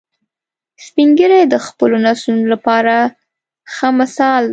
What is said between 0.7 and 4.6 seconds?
سپین ږیری د خپلو نسلونو لپاره ښه مثال دي